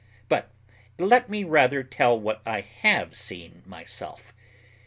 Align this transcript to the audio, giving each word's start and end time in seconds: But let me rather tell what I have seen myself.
But 0.29 0.51
let 0.97 1.29
me 1.29 1.43
rather 1.43 1.83
tell 1.83 2.19
what 2.19 2.41
I 2.43 2.61
have 2.61 3.15
seen 3.15 3.61
myself. 3.67 4.33